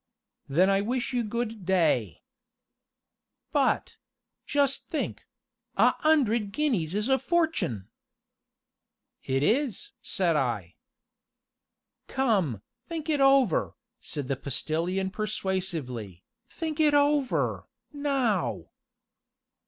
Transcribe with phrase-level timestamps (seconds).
[0.49, 2.23] "Then I wish you good day!"
[3.51, 3.97] "But
[4.47, 5.21] just think
[5.77, 7.87] a 'undred guineas is a fortun'!"
[9.23, 10.75] "It is!" said I.
[12.07, 18.71] "Come, think it over," said the Postilion persuasively, "think it over, now!"